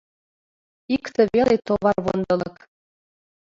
Икте 0.95 1.21
веле 1.33 1.55
товарвондылык. 1.65 2.57